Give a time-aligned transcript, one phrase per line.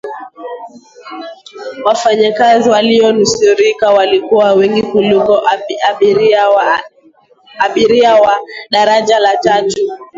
[1.85, 5.41] wafanyakazi waliyonusurika walikuwa wengi kuliko
[7.59, 8.35] abiri wa
[8.71, 9.81] daraja la tatu